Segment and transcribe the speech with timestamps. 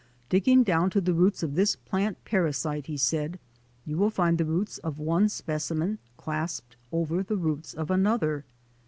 [0.31, 3.37] "Digging down to the roots of this plant parasite," he said,
[3.85, 8.43] "you will find the roots of one specimen clasped over the roots of another.